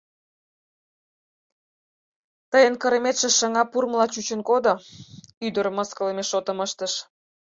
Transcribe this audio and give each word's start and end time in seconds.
—Тыйын 2.51 2.73
кырыметше 2.81 3.29
шыҥа 3.37 3.63
пурлмыла 3.71 4.05
чучын 4.13 4.41
кодо,— 4.49 4.73
ӱдыр 5.47 5.67
мыскылыме 5.77 6.23
шотым 6.31 6.57
ыштыш. 6.65 6.93